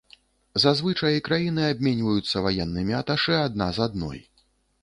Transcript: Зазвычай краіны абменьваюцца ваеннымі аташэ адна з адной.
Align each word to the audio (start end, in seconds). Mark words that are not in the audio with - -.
Зазвычай 0.63 1.19
краіны 1.27 1.67
абменьваюцца 1.73 2.43
ваеннымі 2.47 2.99
аташэ 3.01 3.37
адна 3.47 3.69
з 3.77 3.89
адной. 3.89 4.19